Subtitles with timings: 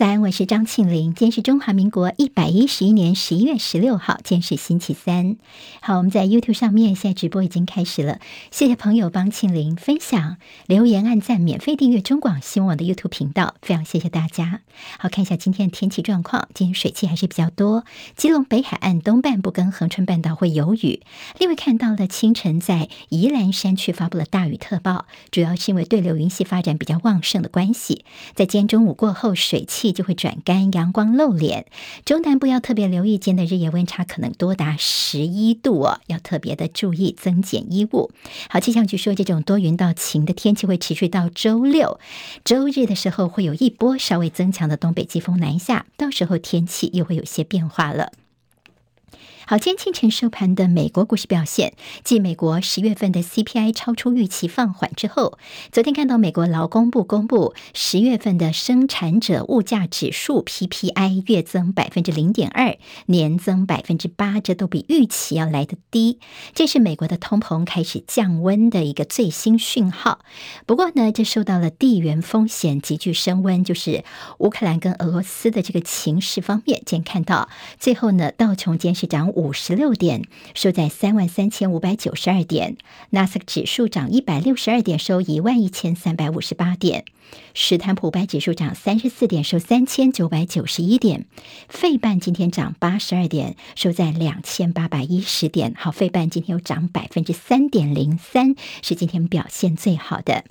[0.00, 1.12] 早安，我是张庆玲。
[1.12, 5.36] 今天是中华民国一百一十一年十一月十六号，今天是星期三。
[5.82, 8.18] 好，我们在 YouTube 上面现在直播已经开始了。
[8.50, 14.62] 谢谢朋友帮庆玲分享、留言、按赞、免费订阅中广新闻网的 YouTube 频道，非常谢谢大家。
[14.98, 17.84] 好，看一下今天的天气状况，今天水汽还是比较多，
[18.16, 21.02] 基隆北海岸东半部跟恒春半岛会有雨。
[21.38, 28.06] 另外看到了清晨在宜兰山区发布了大雨特报，主要是因为对流云系发展比较旺盛的关系。
[28.34, 31.66] 在今天中午过后，水汽就会转干，阳光露脸。
[32.04, 38.10] 中南部要特别留意，间的日夜温差可能多达十一度哦，要特别的注意增减衣物。
[38.48, 41.98] 好，气象局说，这种多云到晴的天气会持续到周六、
[42.44, 48.12] 周日的时候，会有一波稍微增强的东北季风南下，到时候天气又会有些变化了。
[49.50, 51.72] 好，今天清晨收盘的美国股市表现，
[52.04, 55.40] 继美国十月份的 CPI 超出预期放缓之后，
[55.72, 66.20] 昨天看到美国劳工部公布十月份的生产者物价指数 PPI 月增百分之零点二，年增百分之八，这都比预期要来得低。
[66.54, 70.20] 这是美国的通膨开始降温的一个最新讯号。
[70.64, 74.04] 不过呢，这受到了地缘风险急剧升温，就是
[74.38, 77.48] 乌克兰跟俄罗斯的这个情势方面，今天看到
[77.80, 80.24] 最后呢，道琼监视涨五十六点，
[80.54, 82.76] 收在三万三千五百九十二点。
[83.08, 87.06] 纳斯克指数涨一百六十二点，收一万一千三百五十八点。
[87.54, 91.24] 史坦普五百指数涨三十四点，收三千九百九十一点。
[91.70, 95.72] 费半今天涨八十二点，收在两千八百一十点。
[95.74, 100.44] 好，费半今天又涨百分之三点零三，是今天表现最好的。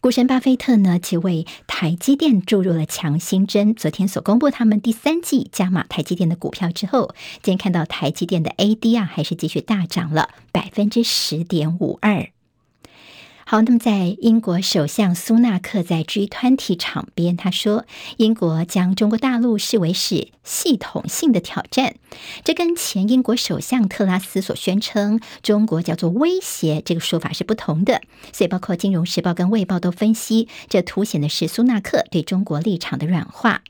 [0.00, 3.74] 股神巴菲特呢，其为台积电注入了强心针。
[3.74, 12.28] 昨天所公布他们第三季加码台积电的股票之后，今天看到台积电的 A D 啊还是继续大涨了百分之十点五二。
[13.48, 17.84] 好，那么在英国首相苏纳克在 G20 场边，他说
[18.18, 21.94] ：“英国将中国大陆视为是系统性的挑战，
[22.42, 28.02] 这跟前英国首相特拉斯所宣称中国叫做威胁这个说法是不同的。”
[28.34, 33.62] 所以，包括《金融时报》跟《卫报》都分析，这凸显的是苏纳克对中国立场的软化。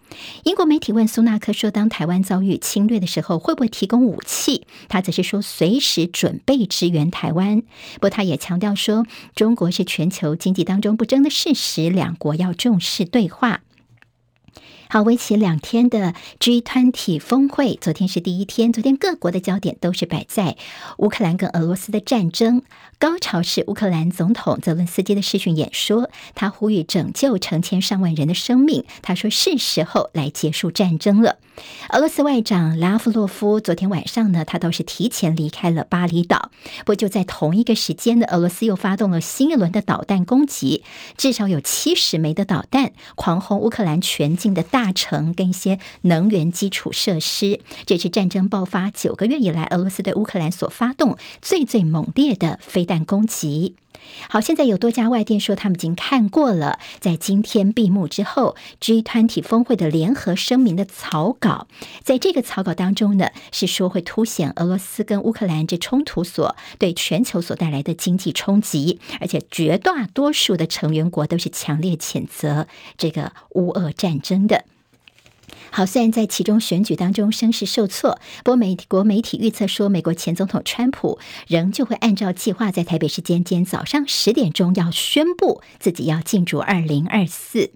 [0.45, 7.61] 英国媒体问苏纳克说：“当台湾遭遇侵略的时候，会不会提供武器？”他则是说：“随时准备支援台湾。”
[8.01, 9.05] 不过，他也强调说
[9.37, 13.63] ：“中国。”是全球经济当中不争的事实，两国要重视对话。
[14.97, 18.73] 好，为期两天的 G20 峰会，昨天是第一天。
[18.73, 20.57] 昨天各国的焦点都是摆在
[20.97, 22.63] 乌克兰跟俄罗斯的战争。
[22.99, 28.87] 高潮是乌克兰总统泽伦斯基的视讯演说，他呼吁拯救成千上万人的生命。
[29.03, 31.37] 他说是时候来结束战争了。
[31.91, 36.51] 俄罗斯外长拉夫洛夫昨天晚上呢，他倒是提前离开了巴厘岛。
[36.81, 40.83] 不过就在同一个时间呢，俄罗斯又发动了新一轮的导弹攻击，
[41.19, 44.63] 至少有七十枚的导弹狂轰乌克兰全境的。
[44.63, 53.77] 大城跟一些能源基础设施，这是战争爆发九个月以来，俄罗斯对乌克兰所发动最最猛烈的飞弹攻击。
[54.29, 61.67] 好，现在有多家外电说他们已经看过了，在今天闭幕之后，G20 峰会的联合声明的草稿，
[62.05, 74.67] 在这个草稿当中呢，是说会凸显俄罗斯跟乌克兰这冲突所对全球所带来的经济冲击，而且绝大多数的成员国都是强烈谴责这个乌俄战争的。
[75.77, 87.73] 好，虽然在其中选举当中声势受挫，不过美国媒体预测说，美国前总统川普仍旧会按照计划在台北时间今天早上十点钟要宣布自己要进驻二零二四。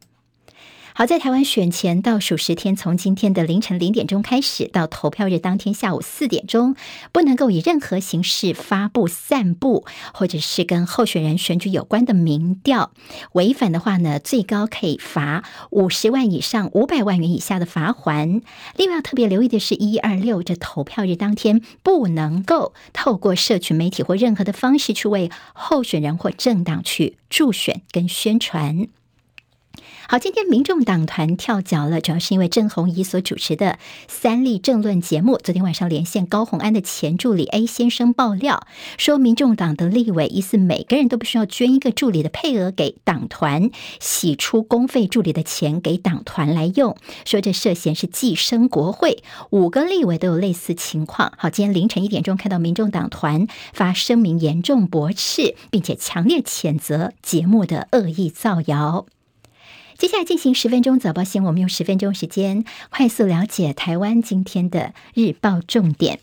[1.00, 6.76] 好，在台湾选前倒数十天，从今天的凌晨零点钟开始，到投票日当天下午四点钟，
[7.10, 12.90] 不能够以任何形式发布、散布，或者是跟候选人选举有关的民调。
[13.32, 18.42] 违反的话呢，最高可以罚五十万以上五百万元以下的罚锾。
[18.76, 28.88] 另外要特别留意的是，一二六这投票日当天，不能够透过社群媒体或任何的方式去为候选人或政党去助选跟宣传。
[30.10, 33.78] 好，今天民众党团跳脚了，主要是因为郑弘仪所主持的
[34.08, 38.66] 三立政论节目，昨天晚上连线高虹安的前助理 A 先生爆料，
[38.98, 43.70] 说民众党的立委疑似每个人都不需要捐一个助理的配额给党团，
[44.00, 51.32] 洗出公费助理的钱给党团来用，说这涉嫌是寄生国会，五个立委都有类似情况。
[51.36, 59.06] 好，今天凌晨一点钟看到民众党团发声明，严重驳斥，并且强烈谴责节目的恶意造谣。
[60.00, 66.20] 接下来进行十分钟早报新闻，我们用十分钟时间快速了解台湾今天的日报重点。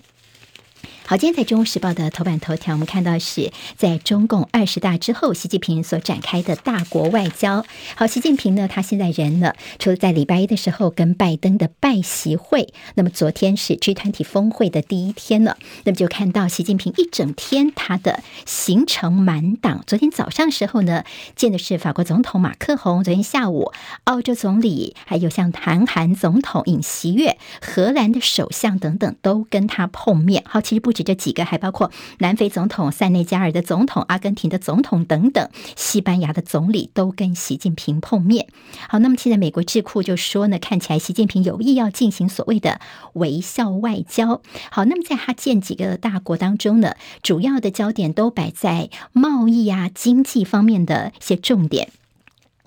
[1.09, 7.65] 好，今天在《中国时报》的头版头条，我们看到是在中共二十大之后，习近平所展开的大国外交。
[7.95, 15.55] 好，习近平呢，他现在人呢，除了在礼拜一的时候跟拜登的拜习会，那么昨天是 G 团体峰会的第一天了，
[15.85, 19.85] 那么就看到习近平一整天他的行程满档。
[19.87, 21.05] 昨天早上时候呢，
[21.37, 23.71] 见的是法国总统马克宏；昨天下午，
[24.03, 30.43] 澳洲总理，还有像韩韩总统尹锡悦、荷兰的首相等等，都跟他碰面。
[30.45, 30.96] 好，其实不。
[31.03, 38.47] 这几个还包括南非总统塞内加尔的总统、阿根廷的总统等等，西班牙的总理都跟习近平碰面。
[38.87, 42.79] 好，那么现在美国智库就说呢，看起来习近平有意要进行所谓的
[43.13, 44.41] 微笑外交。
[44.71, 51.89] 好，那么在他见几个大国当中呢，主要的焦点都摆在贸易啊、经济方面的一些重点，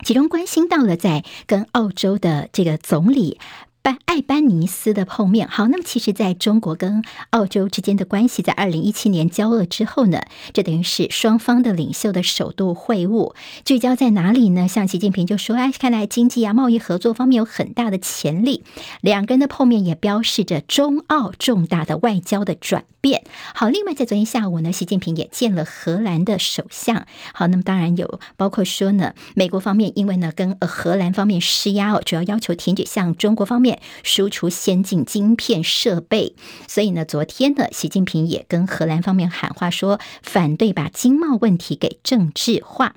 [0.04, 3.38] 其中关心到了在跟澳洲的这个总理。
[3.82, 10.20] 班艾班尼斯的碰面，好，那么其实在中国跟澳洲之间的关系，在二零一七年交恶之后呢，
[10.52, 13.34] 这等于是双方的领袖的首度会晤，
[13.64, 14.68] 聚焦在哪里呢？
[14.68, 18.64] 像习近平就说，哎，看来经济啊、贸易合作方面有很大的潜力。
[19.00, 23.24] 两个人的碰面也标示着中澳重大的外交的转变。
[23.54, 27.06] 好，另外在昨天下午呢，习近平也见了荷兰的首相。
[27.32, 33.69] 好，那么当然有包括说呢，美国方面因为呢跟荷兰方面施压哦，主要要求停止向中国方面。
[34.02, 36.34] 输出先进晶片设备，
[36.66, 42.94] 所以呢，昨天呢，习近平也跟荷兰方面喊话说，反对把经贸问题给政治化。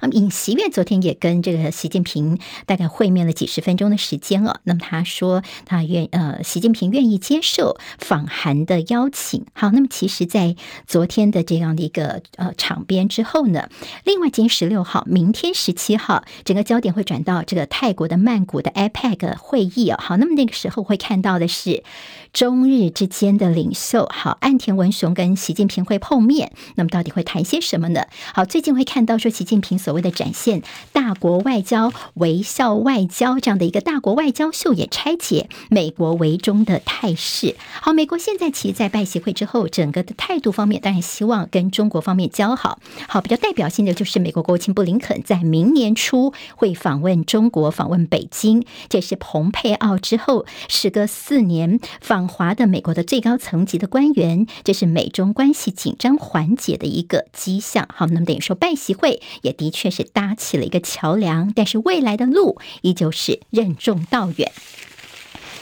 [0.00, 4.60] 啊，尹锡悦昨天也跟这个习近平大概会面了几十分钟的时间哦。
[4.64, 9.44] 那么他说他愿呃，习近平愿意接受访韩的邀请。
[9.52, 13.68] 好，那么其实，在昨天的这样的一个呃场边之后呢，
[14.04, 19.96] 另外今天十六号，明天十七号，整个焦点会转到这个泰国的曼谷的 APEC 会议哦。
[20.00, 21.84] 好，那么那个时候会看到的是
[22.32, 26.52] 中日之间的领袖，好，岸田文雄跟习近平会碰面。
[26.74, 28.06] 那么到底会谈些什么呢？
[28.34, 29.67] 好，最近会看到说习近平。
[29.76, 30.62] 所谓的展现
[30.92, 37.56] 大国外交、微笑外交这样的一个大国外交秀，也拆解美国围中的态势。
[37.82, 42.78] 好，美国现在其实，在拜习会之后，整个的态度方面，当然希望跟中国方面交好。
[43.08, 48.64] 好，比较代表性的就是美国国务卿布林肯在明年初会访问中国，访问北京。
[48.88, 57.86] 这是蓬佩奥之后，时隔四年访华的美国的最高层级的官员，这是美中关系紧张缓解的一个迹象。
[57.92, 59.57] 好，那么等于说拜习会也。
[59.58, 64.50] 的确是搭起了一个桥梁，但是未来的路依旧是任重道远。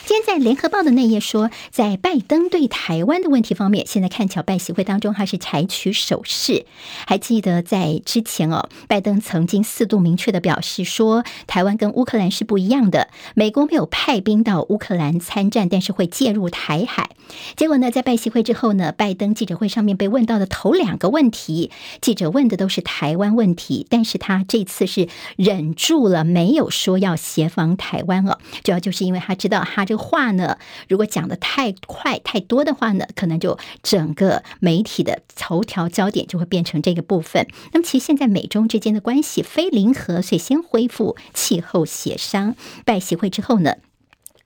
[0.07, 6.65] 今天在联合报的那页说，在拜登对台湾的问题方面，现在看起来拜习会当中还是采取守势。
[7.05, 17.09] 还记得在之前哦，拜登曾经四度明确的表示说，台湾跟乌克兰是不一样的，美国没有派兵到乌克兰参战，但是会介入台海。
[17.57, 21.69] 结果呢，在拜习会之后呢，拜登记者会上面被问到的头两个问题，
[21.99, 29.96] 记者问的都是台湾问题，但是他这次是忍住了，没有说要协防台湾哦，主要就是因为他知道他这。
[29.97, 30.57] 话呢，
[30.87, 37.47] 如果讲的太快太多的话呢，可能就整个媒体的头条焦点就会变成这个部分。
[37.73, 42.55] 那么，其实现在美中之间的关系非零和，所以先恢复气候协商。
[42.85, 43.75] 拜协会之后呢，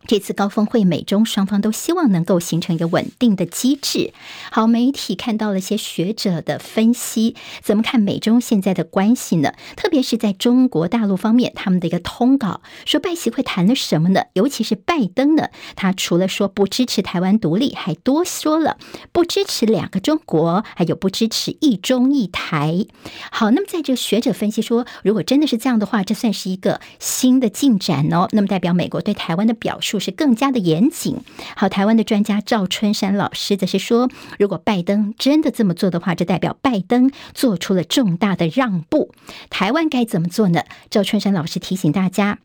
[0.08, 4.14] 这次高峰会，美中双方都希望能够形成一个稳定的机制。
[4.52, 9.54] 好，媒体看到了一些学者的分析，怎么看美中现在的关系呢？
[9.78, 14.24] 特别是在中国大陆方面，他们的一个通稿说，拜习会谈了什么呢？
[14.34, 18.78] 尤其是拜登呢，他除了说不支持台湾独立，还多说了
[19.12, 22.86] 不支持两个中国，还有不支持一中一台。
[23.32, 28.28] 好，那么在这学者分析说，如果真的是这样的话，这算是一个新的进展哦。
[28.32, 29.91] 那么代表美国对台湾的表述。
[29.92, 31.18] 就是更加的严谨。
[31.58, 39.14] 好，台湾的专家赵春山老师则是说，如果拜登真的这么做的话，这代表拜登做出了重大的让步。
[39.50, 40.64] 台湾该怎么做呢？
[40.90, 42.40] 赵春山老师提醒大家。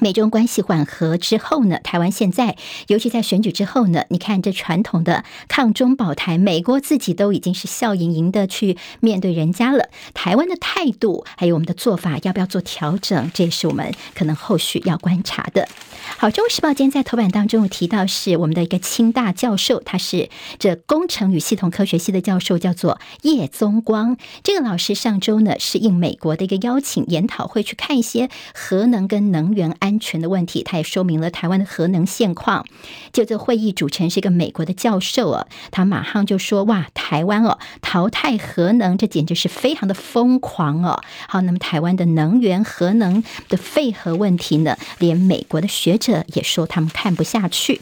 [0.00, 2.56] 美中关系缓和之后呢，台湾现在
[2.88, 9.90] 尤其在选举之后呢，你看这传统的抗中保台，美国自己都已经是笑盈盈的去面对人家了。
[10.14, 13.30] 台湾的态度还有我们的做法，要不要做调整？
[13.34, 15.68] 这也是我们可能后续要观察的。
[16.16, 24.16] 好，《中国时报》今天在头版当中有提到，是我们的一个清大教授，他是这工程与系统科学系的教授，叫做叶宗光。
[24.42, 29.89] 这个老师上周呢是应美国的一个邀请，研讨会去看一些核能跟能源安。
[29.90, 32.64] 安全的问题，他也说明了台湾的核能现况。
[33.12, 47.80] 就这会议主持人是一个美国的教授啊，他马上就说：“哇，台湾哦，淘汰核能，这简直是非常的疯狂哦。”好，那么台湾的能源核能的废核问题呢，连美国的学者也说他们看不下去。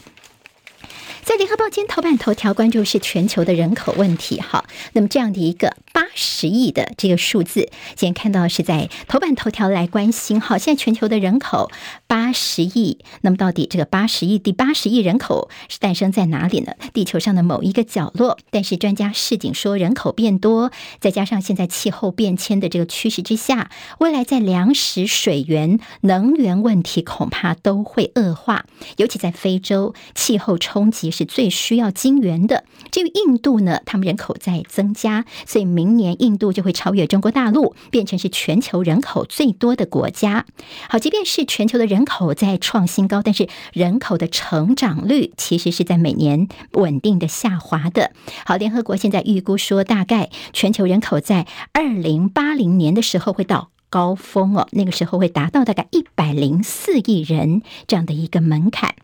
[1.21, 11.71] 在联合报今天头版头条关注是全球的人口问题，哈，那么这样的一个八十亿的这个数字，今天看到是在头版头条来关心，哈，现在全球的人口
[12.07, 16.73] 八十亿，那么到底这个八十亿第八十亿人口是诞生在哪里呢？
[16.93, 23.69] 地球上的某一个角落，但是专家市井说，人口变多，再加上现在气候变迁的这个趋势之下，
[23.99, 28.65] 未来在粮食、水源、能源问题恐怕都会恶化，
[28.97, 32.63] 尤其在非洲，气候冲击是最需要金援的。
[32.91, 40.45] 至于印度呢，他们人口在增加，所以明年印度就会超越中国大陆，变成是全球人口最多的国家。
[40.89, 48.11] 好，即便是全球的人口在创新高，但是人口的成长率其实是在每年稳定的下滑的。
[48.45, 58.95] 好，联合国现在预估说，大概全球人口在二零八零年的时候会到高峰哦，那个时候会达到大概一百零四亿人这样的一个门槛。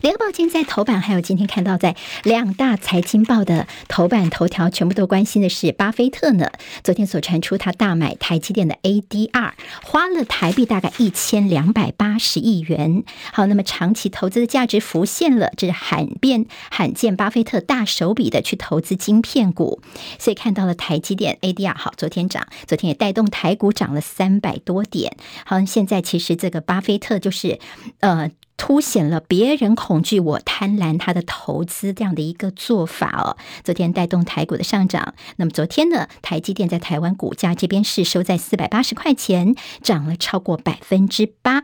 [0.00, 6.50] 联合报今天在头版，还有今天看到在两大财经报的头版头条，全部都关心的是巴菲特呢。
[6.82, 9.52] 昨天所传出他大买台积电的 ADR，
[9.82, 13.04] 花了台币大概一千两百八十亿元。
[13.30, 19.82] 好，那么长期投资的价值浮现了，这是罕变罕见，巴菲特大手笔的去投资晶片股，
[20.18, 21.76] 所以看到了台积电 ADR。
[21.76, 25.18] 好，昨天涨，昨天也带动台股涨了三百多点。
[25.44, 27.58] 好，现在其实这个巴菲特就是
[27.98, 28.30] 呃。
[28.60, 33.38] 凸显了别人恐惧，我贪婪，他的投资这样的一个做法哦。
[33.64, 41.62] 昨天带动台股的上涨，那么昨天呢，台积电在台湾股价这边是收在四百八十块钱，涨了超过百分之八。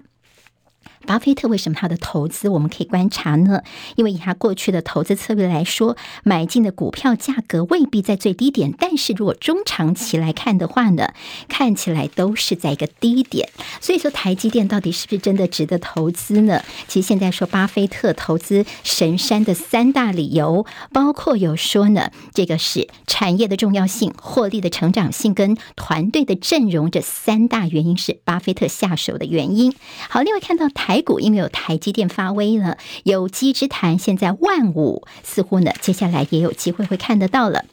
[1.06, 3.62] 巴菲特为什么他的投资我们可以观察呢？
[3.94, 11.14] 因为以他过去的投资策略来说，买进的股票价格未必在最低点，但是如果中长期来看的话呢，
[11.48, 13.48] 看起来都是在一个低点。
[13.80, 16.62] 所以说，台积电到底是不是真的值得投资呢？
[16.88, 29.72] 其实现在说巴菲特投资神山的三大理由，包括有说呢，这个是产业的重要性、获利的成长性跟团队的阵容这三大原因是巴菲特下手的原因。
[30.08, 30.95] 好，另外看到台。
[30.96, 37.66] 台股因为有台积电发威了，有机之谈，现在万五似乎呢，接下来也有机会会看得到了。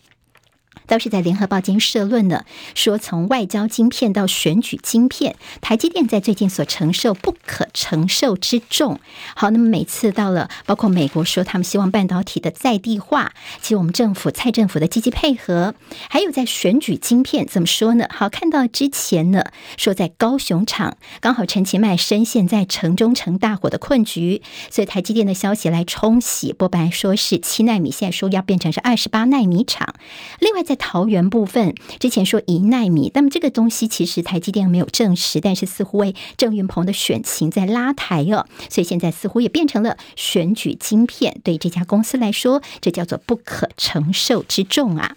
[0.88, 9.00] 倒是在联合报今天社论呢，说从外交晶片到选举晶片，台积电在最近所承受不可承受之重。
[9.36, 15.75] 好，那么每次到了，包括美国说他们希望半导体的在地化，其实我们政府蔡政府的积极配合，
[16.10, 18.08] 还有在选举晶片怎么说呢？
[18.10, 19.46] 好，看到之前呢，
[19.78, 29.96] 说在高雄厂刚好陈其迈深陷在城中城大火的困局，所以台积电的消息来冲洗，不本来说是七纳米，现在说要变成是二十八纳米厂。
[30.40, 45.15] 另外在在桃园部分，之前说一纳米，那么这个东西其实台积电没有证实，但是似乎为郑云鹏的选情在拉抬哦，所以现在似乎也变成了选举晶片，对这家公司来说，这叫做不可承受之重啊。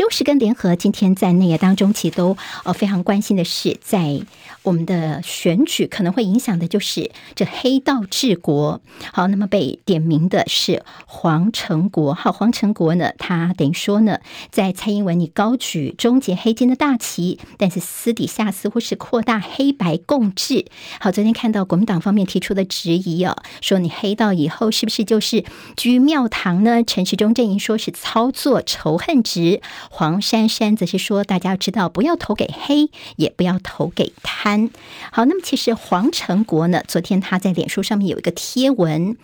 [0.00, 4.22] 中时跟联合今天在内页当中，其实都呃非常关心的是，在
[4.62, 8.80] 我们的选举可能会影响的就是这黑道治国。
[9.12, 12.14] 好，那么被点名的是黄成国。
[12.14, 20.64] 好，黄成国呢，他等于说呢，在蔡英文你高举终结黑金的大旗，但是私底下似乎是扩大黑白共治。
[20.98, 25.44] 好，昨天看到国民党方面提出的质疑哦，说你黑道以后是不是就是
[25.76, 26.82] 居庙堂呢？
[26.82, 29.60] 陈时中阵营说是操作仇恨值。
[29.92, 34.70] 黄珊珊则是说，大家要知道，不要投给黑，也不要投给贪。
[35.10, 39.16] 好，那么其实黄成国呢，昨天他在脸书上面有一个贴文，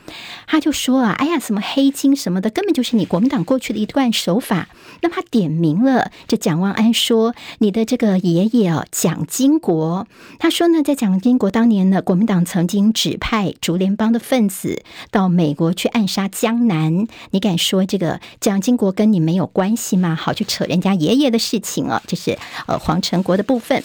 [0.49, 4.69] 他就说啊，哎呀，什么黑金什么的，根本就是你国民党过去的一段手法。
[5.03, 10.09] 那他点名了这蒋万安，说你的这个爷爷啊，蒋经国，
[10.41, 14.83] 他说呢，在蒋经国当年呢，国民党曾经指派竹联帮的分子
[15.13, 20.17] 到美国去暗杀江南，你敢说这个蒋经国跟你没有关系吗？
[20.17, 23.83] 好，就扯人家爷爷的事情啊，这是呃黄成国的部分。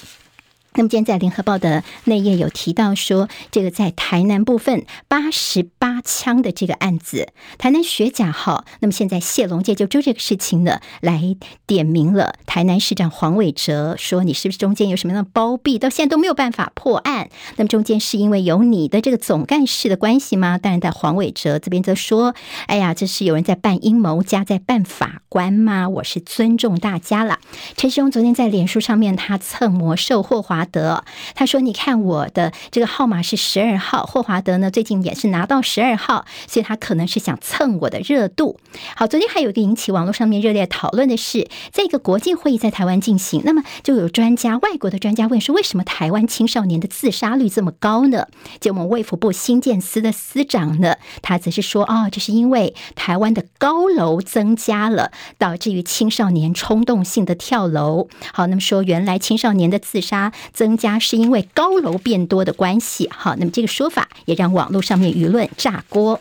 [0.73, 8.63] 那么今天在联合报的内页有提到说，这个在台南部分八十八枪的这个案子，台南学甲号。
[8.79, 11.35] 那么现在谢龙介就就这个事情呢，来
[11.67, 17.29] 点名了台南市长黄伟哲，说你是不是中间有什么样的包庇，到现在都没有办法破案。
[17.57, 20.57] 那么中间是因为有你的这个总干事的关系吗？
[20.57, 22.33] 当然，在黄伟哲这边则说，
[22.67, 25.89] 哎呀，这是有人在办阴谋，家在办法官吗？
[25.89, 27.39] 我是尊重大家了。
[27.75, 30.60] 陈世荣昨天在脸书上面他蹭魔兽霍华。
[30.61, 31.03] 华德，
[31.33, 38.59] 他说：“你看我的这个号码是十二号，霍华德呢最近也是拿到十二号，所以他可能是想蹭我的热度。”
[38.95, 48.27] 好，昨天还有一个引起网络上面热烈讨论的是，这个国际会议在台湾进行，那么就有专家，外国的专家问说：“为什么台湾青少年的自杀率这么高呢？”
[48.61, 63.09] 就我们卫福部新建司的司长呢，他则是说：“哦，这是因为台湾的高楼增加了，导致于青少年冲动性的跳楼。”好，那么说原来青少年的自杀增加是因为高楼变多的关系。
[63.11, 66.19] 好，那么这个说法也让网络上面舆论炸锅。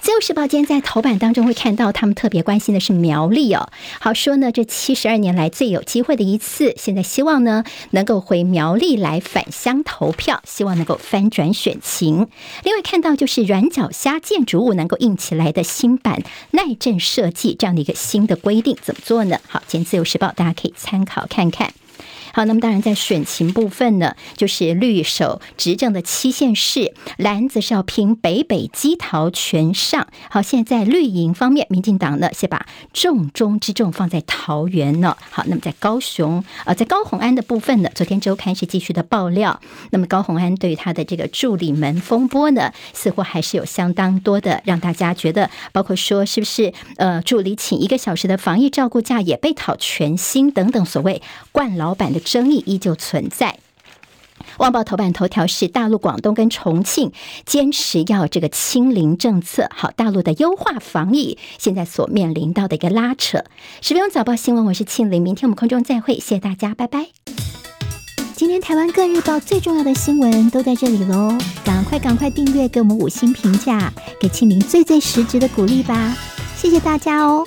[0.00, 3.70] 自由时报今天在头版当中会看到，他们特别关心的是苗栗哦。
[4.00, 12.28] 好说呢，这七十二年来最有机会的一次，现在希望呢能够回苗栗来返乡投票，希望能够翻转选情。
[12.64, 19.38] 另外看到就是软脚虾建筑物能够硬起来的新版耐震设计这样的一个新的规定，怎么做呢？
[19.48, 21.72] 好，今天自由时报大家可以参考看看。
[22.34, 30.08] 好，那么当然在选情部分呢，就是绿手执政的七县市，蓝则是要拼北北基桃全上。
[30.28, 35.16] 好，现在在绿营方面，民进党呢先把重中之重放在桃园呢。
[35.30, 39.60] 好，那么在高雄，呃，在高虹安的部分呢，昨天周刊是继续的爆料。
[39.92, 51.22] 那么高虹安对于他的这个助理门风波呢，似乎还是有相当多的让大家觉得，包括说是不是呃助理请一个小时的防疫照顾假也被讨全薪等等，所谓
[51.52, 52.23] 惯老板的。
[52.24, 53.58] 争议依旧存在。
[54.58, 57.12] 旺报头版头条是大陆广东跟重庆
[57.46, 63.44] 坚持要这个清零政策，好，大陆的优化防疫现在所面临到的一个拉扯。
[63.80, 67.06] 十分钟早报新闻，我是庆玲，明天我们空中再会，谢谢大家，拜拜。
[68.36, 76.16] 今天台湾各日报最重要的新闻都在这里喽，赶快赶快订阅，给我们五星评价，给庆玲最最实质的鼓励吧，
[76.56, 77.46] 谢谢大家哦。